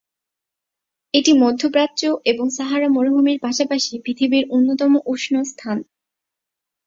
এটি 1.13 1.31
মধ্য 1.41 1.61
প্রাচ্য 1.69 2.01
এবং 2.31 2.45
সাহারা 2.57 2.87
মরুভূমির 2.87 3.39
পাশাপাশি 3.39 3.93
পৃথিবীর 4.05 4.45
অন্যতম 4.55 4.91
উষ্ণ 5.05 5.33
স্থান। 5.43 5.77